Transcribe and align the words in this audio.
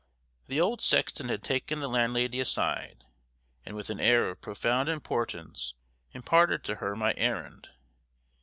The 0.47 0.59
old 0.59 0.81
sexton 0.81 1.29
had 1.29 1.43
taken 1.43 1.79
the 1.79 1.87
landlady 1.87 2.39
aside, 2.39 3.05
and 3.63 3.75
with 3.75 3.91
an 3.91 3.99
air 3.99 4.31
of 4.31 4.41
profound 4.41 4.89
importance 4.89 5.75
imparted 6.11 6.63
to 6.63 6.77
her 6.77 6.95
my 6.95 7.13
errand. 7.17 7.69